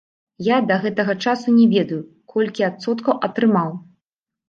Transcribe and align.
Я 0.45 0.57
да 0.69 0.77
гэтага 0.85 1.15
часу 1.27 1.55
не 1.59 1.69
ведаю, 1.75 2.01
колькі 2.37 2.69
адсоткаў 2.73 3.25
атрымаў. 3.29 3.71